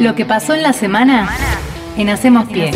Lo 0.00 0.14
que 0.14 0.24
pasó 0.24 0.54
en 0.54 0.62
la 0.62 0.72
semana 0.72 1.28
en 1.96 2.08
Hacemos 2.08 2.48
Pie. 2.48 2.70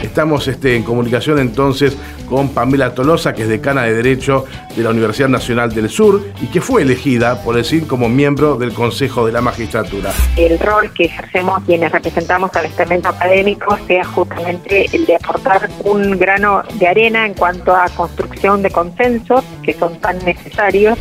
Estamos 0.00 0.46
este, 0.46 0.76
en 0.76 0.84
comunicación 0.84 1.40
entonces 1.40 1.96
con 2.28 2.50
Pamela 2.50 2.94
Tolosa, 2.94 3.34
que 3.34 3.42
es 3.42 3.48
decana 3.48 3.82
de 3.82 3.94
Derecho 3.94 4.44
de 4.76 4.84
la 4.84 4.90
Universidad 4.90 5.28
Nacional 5.28 5.74
del 5.74 5.90
Sur 5.90 6.24
y 6.40 6.46
que 6.46 6.60
fue 6.60 6.82
elegida 6.82 7.42
por 7.42 7.58
el 7.58 7.64
CIN 7.64 7.86
como 7.86 8.08
miembro 8.08 8.54
del 8.54 8.72
Consejo 8.72 9.26
de 9.26 9.32
la 9.32 9.40
Magistratura. 9.40 10.12
El 10.36 10.56
rol 10.60 10.92
que 10.94 11.06
ejercemos 11.06 11.64
quienes 11.64 11.90
representamos 11.90 12.54
al 12.54 12.66
estamento 12.66 13.08
académico 13.08 13.76
sea 13.88 14.04
justamente 14.04 14.86
el 14.92 15.04
de 15.04 15.16
aportar 15.16 15.68
un 15.82 16.16
grano 16.16 16.62
de 16.74 16.86
arena 16.86 17.26
en 17.26 17.34
cuanto 17.34 17.74
a 17.74 17.88
construcción 17.88 18.62
de 18.62 18.70
consensos 18.70 19.44
que 19.64 19.74
son 19.74 19.98
tan 19.98 20.18
necesarios. 20.24 20.96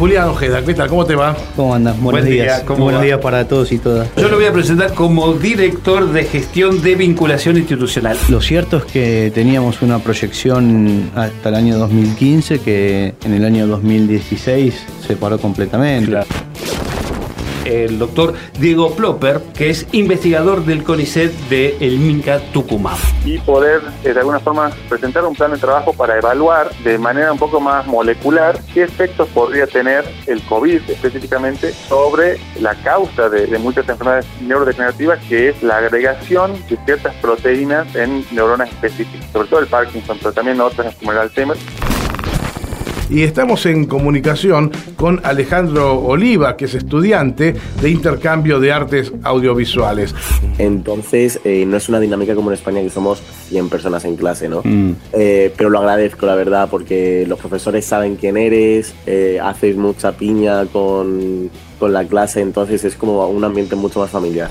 Julián 0.00 0.28
Ojeda, 0.30 0.64
¿qué 0.64 0.72
tal? 0.72 0.88
¿Cómo 0.88 1.04
te 1.04 1.14
va? 1.14 1.36
¿Cómo 1.56 1.74
andas? 1.74 1.94
Buenos 2.00 2.22
Buen 2.22 2.32
día, 2.32 2.44
días. 2.44 2.60
¿cómo 2.62 2.84
Buenos 2.84 3.02
va? 3.02 3.04
días 3.04 3.18
para 3.20 3.46
todos 3.46 3.70
y 3.70 3.76
todas. 3.76 4.08
Yo 4.16 4.30
lo 4.30 4.36
voy 4.36 4.46
a 4.46 4.52
presentar 4.54 4.94
como 4.94 5.34
director 5.34 6.10
de 6.10 6.24
gestión 6.24 6.80
de 6.80 6.94
vinculación 6.94 7.58
institucional. 7.58 8.16
Lo 8.30 8.40
cierto 8.40 8.78
es 8.78 8.84
que 8.84 9.30
teníamos 9.34 9.82
una 9.82 9.98
proyección 9.98 11.10
hasta 11.14 11.50
el 11.50 11.54
año 11.54 11.76
2015 11.76 12.60
que 12.60 13.12
en 13.26 13.34
el 13.34 13.44
año 13.44 13.66
2016 13.66 14.74
se 15.06 15.16
paró 15.16 15.38
completamente. 15.38 16.16
El 17.64 17.98
doctor 17.98 18.34
Diego 18.58 18.94
Plopper, 18.94 19.40
que 19.56 19.70
es 19.70 19.86
investigador 19.92 20.64
del 20.64 20.82
CONICET 20.82 21.32
de 21.48 21.76
el 21.80 21.98
Minca 21.98 22.40
Tucumán. 22.52 22.96
y 23.24 23.38
poder 23.38 23.82
eh, 24.04 24.12
de 24.12 24.20
alguna 24.20 24.40
forma 24.40 24.70
presentar 24.88 25.24
un 25.24 25.34
plan 25.34 25.52
de 25.52 25.58
trabajo 25.58 25.92
para 25.92 26.16
evaluar 26.16 26.70
de 26.84 26.98
manera 26.98 27.32
un 27.32 27.38
poco 27.38 27.60
más 27.60 27.86
molecular 27.86 28.58
qué 28.72 28.84
efectos 28.84 29.28
podría 29.28 29.66
tener 29.66 30.04
el 30.26 30.42
COVID 30.42 30.80
específicamente 30.88 31.72
sobre 31.72 32.38
la 32.60 32.74
causa 32.76 33.28
de, 33.28 33.46
de 33.46 33.58
muchas 33.58 33.88
enfermedades 33.88 34.26
neurodegenerativas 34.40 35.18
que 35.28 35.50
es 35.50 35.62
la 35.62 35.78
agregación 35.78 36.54
de 36.68 36.78
ciertas 36.84 37.14
proteínas 37.16 37.94
en 37.94 38.24
neuronas 38.30 38.70
específicas, 38.70 39.26
sobre 39.32 39.48
todo 39.48 39.60
el 39.60 39.66
Parkinson, 39.66 40.18
pero 40.18 40.32
también 40.32 40.60
otras 40.60 40.94
como 40.96 41.12
el 41.12 41.18
Alzheimer. 41.18 41.56
Y 43.10 43.24
estamos 43.24 43.66
en 43.66 43.86
comunicación 43.86 44.70
con 44.94 45.20
Alejandro 45.24 45.98
Oliva, 45.98 46.56
que 46.56 46.66
es 46.66 46.74
estudiante 46.74 47.56
de 47.82 47.90
intercambio 47.90 48.60
de 48.60 48.72
artes 48.72 49.12
audiovisuales. 49.24 50.14
Entonces, 50.58 51.40
eh, 51.44 51.64
no 51.66 51.76
es 51.76 51.88
una 51.88 51.98
dinámica 51.98 52.36
como 52.36 52.50
en 52.50 52.54
España 52.54 52.80
que 52.80 52.88
somos 52.88 53.20
100 53.48 53.68
personas 53.68 54.04
en 54.04 54.14
clase, 54.14 54.48
¿no? 54.48 54.62
Mm. 54.62 54.92
Eh, 55.12 55.52
pero 55.56 55.70
lo 55.70 55.80
agradezco, 55.80 56.24
la 56.24 56.36
verdad, 56.36 56.68
porque 56.70 57.24
los 57.26 57.40
profesores 57.40 57.84
saben 57.84 58.14
quién 58.14 58.36
eres, 58.36 58.94
eh, 59.06 59.40
haces 59.42 59.76
mucha 59.76 60.12
piña 60.12 60.66
con, 60.66 61.50
con 61.80 61.92
la 61.92 62.04
clase, 62.04 62.40
entonces 62.40 62.84
es 62.84 62.94
como 62.94 63.26
un 63.26 63.42
ambiente 63.42 63.74
mucho 63.74 63.98
más 63.98 64.10
familiar. 64.10 64.50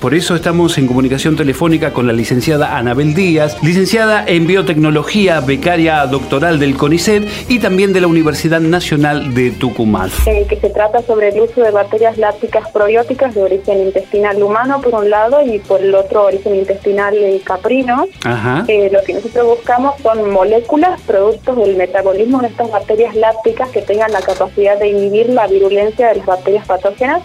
Por 0.00 0.14
eso 0.14 0.34
estamos 0.34 0.78
en 0.78 0.86
comunicación 0.86 1.36
telefónica 1.36 1.92
con 1.92 2.06
la 2.06 2.14
licenciada 2.14 2.78
Anabel 2.78 3.12
Díaz, 3.12 3.62
licenciada 3.62 4.24
en 4.26 4.46
biotecnología, 4.46 5.40
becaria 5.40 6.06
doctoral 6.06 6.58
del 6.58 6.74
CONICET 6.74 7.28
y 7.50 7.58
también 7.58 7.92
de 7.92 8.00
la 8.00 8.06
Universidad 8.06 8.60
Nacional 8.60 9.34
de 9.34 9.50
Tucumán. 9.50 10.10
eh, 10.26 10.46
que 10.48 10.56
se 10.56 10.70
trata 10.70 11.02
sobre 11.02 11.28
el 11.28 11.40
uso 11.40 11.60
de 11.60 11.70
bacterias 11.70 12.16
lácticas 12.16 12.70
probióticas 12.70 13.34
de 13.34 13.42
origen 13.42 13.78
intestinal 13.78 14.42
humano 14.42 14.80
por 14.80 14.94
un 14.94 15.10
lado 15.10 15.42
y 15.44 15.58
por 15.58 15.82
el 15.82 15.94
otro 15.94 16.24
origen 16.24 16.54
intestinal 16.54 17.14
caprino. 17.44 18.06
Ajá. 18.24 18.64
Eh, 18.68 18.88
lo 18.90 19.02
que 19.02 19.12
nosotros 19.12 19.58
buscamos 19.58 20.00
son 20.02 20.30
moléculas, 20.30 20.98
productos 21.02 21.58
del 21.58 21.76
metabolismo 21.76 22.40
de 22.40 22.48
estas 22.48 22.70
bacterias 22.70 23.14
lácticas 23.16 23.68
que 23.68 23.82
tengan 23.82 24.10
la 24.12 24.22
capacidad 24.22 24.78
de 24.78 24.88
inhibir 24.88 25.28
la 25.28 25.46
virulencia 25.46 26.08
de 26.08 26.16
las 26.16 26.26
bacterias 26.26 26.66
patógenas. 26.66 27.22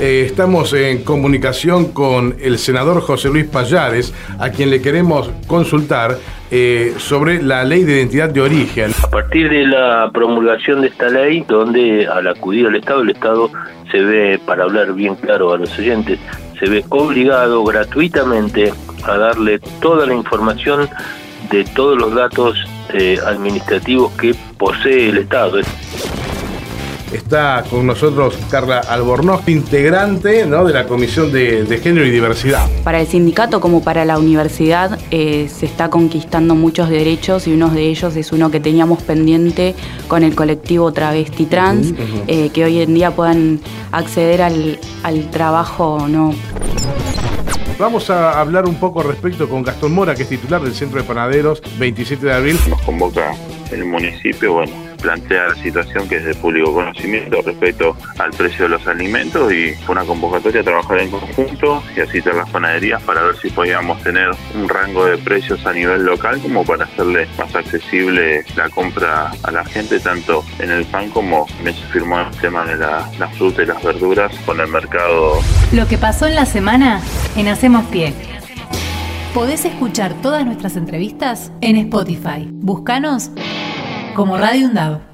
Eh, 0.00 0.24
estamos 0.26 0.72
en 0.74 1.02
comunicación 1.02 1.92
con 1.92 2.36
el 2.40 2.58
senador 2.58 3.00
José 3.00 3.28
Luis 3.28 3.46
Payares, 3.46 4.14
a 4.38 4.50
quien 4.50 4.70
le 4.70 4.80
queremos 4.80 5.30
consultar 5.46 6.18
eh, 6.50 6.94
sobre 6.98 7.42
la 7.42 7.64
ley 7.64 7.84
de 7.84 7.94
identidad 7.94 8.28
de 8.28 8.40
origen. 8.40 8.92
A 9.02 9.10
partir 9.10 9.50
de 9.50 9.66
la 9.66 10.10
promulgación 10.12 10.82
de 10.82 10.88
esta 10.88 11.08
ley, 11.08 11.44
donde 11.48 12.06
al 12.06 12.26
acudir 12.28 12.66
al 12.66 12.76
Estado, 12.76 13.02
el 13.02 13.10
Estado 13.10 13.50
se 13.90 14.00
ve, 14.00 14.40
para 14.46 14.64
hablar 14.64 14.92
bien 14.92 15.14
claro 15.16 15.52
a 15.52 15.58
los 15.58 15.76
oyentes, 15.78 16.18
se 16.58 16.68
ve 16.68 16.84
obligado 16.88 17.64
gratuitamente 17.64 18.72
a 19.04 19.16
darle 19.16 19.58
toda 19.80 20.06
la 20.06 20.14
información 20.14 20.88
de 21.50 21.64
todos 21.64 21.98
los 21.98 22.14
datos 22.14 22.58
eh, 22.92 23.18
administrativos 23.26 24.12
que 24.12 24.34
posee 24.56 25.10
el 25.10 25.18
Estado. 25.18 25.58
Está 27.12 27.64
con 27.70 27.86
nosotros 27.86 28.38
Carla 28.50 28.80
Albornoz, 28.80 29.48
integrante 29.48 30.46
¿no? 30.46 30.64
de 30.64 30.72
la 30.72 30.86
Comisión 30.86 31.32
de, 31.32 31.64
de 31.64 31.78
Género 31.78 32.06
y 32.06 32.10
Diversidad. 32.10 32.68
Para 32.84 33.00
el 33.00 33.06
sindicato 33.06 33.60
como 33.60 33.82
para 33.82 34.04
la 34.04 34.18
universidad 34.18 34.98
eh, 35.10 35.48
se 35.48 35.66
está 35.66 35.90
conquistando 35.90 36.54
muchos 36.54 36.90
derechos 36.90 37.46
y 37.46 37.52
uno 37.52 37.70
de 37.70 37.82
ellos 37.82 38.14
es 38.16 38.32
uno 38.32 38.50
que 38.50 38.60
teníamos 38.60 39.02
pendiente 39.02 39.74
con 40.06 40.22
el 40.22 40.34
colectivo 40.34 40.92
travesti 40.92 41.46
trans, 41.46 41.94
eh, 42.26 42.50
que 42.50 42.64
hoy 42.64 42.80
en 42.80 42.94
día 42.94 43.10
puedan 43.10 43.60
acceder 43.90 44.42
al, 44.42 44.78
al 45.02 45.30
trabajo 45.30 46.06
no 46.08 46.34
Vamos 47.78 48.10
a 48.10 48.40
hablar 48.40 48.66
un 48.66 48.74
poco 48.74 49.04
respecto 49.04 49.48
con 49.48 49.62
Gastón 49.62 49.94
Mora, 49.94 50.16
que 50.16 50.24
es 50.24 50.28
titular 50.28 50.60
del 50.60 50.74
Centro 50.74 51.00
de 51.00 51.06
Panaderos 51.06 51.62
27 51.78 52.26
de 52.26 52.32
abril. 52.32 52.58
Nos 52.68 52.82
convoca 52.82 53.36
el 53.70 53.84
municipio, 53.84 54.54
bueno, 54.54 54.87
plantea 55.00 55.48
la 55.48 55.54
situación 55.56 56.08
que 56.08 56.16
es 56.16 56.24
de 56.24 56.34
público 56.34 56.72
conocimiento 56.72 57.40
respecto 57.42 57.96
al 58.18 58.30
precio 58.30 58.64
de 58.64 58.70
los 58.70 58.86
alimentos 58.86 59.52
y 59.52 59.74
fue 59.84 59.94
una 59.94 60.04
convocatoria 60.04 60.60
a 60.60 60.64
trabajar 60.64 60.98
en 61.00 61.10
conjunto 61.10 61.82
y 61.96 62.00
así 62.00 62.20
las 62.22 62.50
panaderías 62.50 63.02
para 63.02 63.22
ver 63.22 63.36
si 63.36 63.50
podíamos 63.50 64.02
tener 64.02 64.30
un 64.54 64.68
rango 64.68 65.06
de 65.06 65.18
precios 65.18 65.64
a 65.66 65.72
nivel 65.72 66.04
local 66.04 66.40
como 66.40 66.64
para 66.64 66.84
hacerle 66.84 67.26
más 67.38 67.54
accesible 67.54 68.44
la 68.56 68.68
compra 68.68 69.30
a 69.42 69.50
la 69.50 69.64
gente 69.64 70.00
tanto 70.00 70.44
en 70.58 70.70
el 70.70 70.84
pan 70.86 71.08
como 71.10 71.46
se 71.64 71.72
firmó 71.92 72.20
el 72.20 72.30
tema 72.40 72.64
de 72.64 72.76
la, 72.76 73.08
la 73.18 73.28
fruta 73.28 73.62
y 73.62 73.66
las 73.66 73.82
verduras 73.82 74.34
con 74.44 74.60
el 74.60 74.68
mercado 74.68 75.40
Lo 75.72 75.86
que 75.86 75.98
pasó 75.98 76.26
en 76.26 76.34
la 76.34 76.46
semana 76.46 77.00
en 77.36 77.48
Hacemos 77.48 77.84
Pie. 77.86 78.14
Podés 79.34 79.64
escuchar 79.64 80.14
todas 80.22 80.44
nuestras 80.44 80.76
entrevistas 80.76 81.52
en 81.60 81.76
Spotify. 81.76 82.48
Búscanos 82.50 83.30
como 84.18 84.36
Radio 84.36 84.66
UNDAV. 84.66 85.07